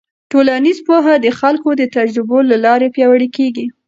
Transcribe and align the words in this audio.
ټولنیز 0.31 0.77
پوهه 0.87 1.13
د 1.19 1.27
خلکو 1.39 1.69
د 1.79 1.83
تجربو 1.95 2.37
له 2.49 2.57
لارې 2.65 2.87
پیاوړې 2.95 3.29
کېږي. 3.37 3.65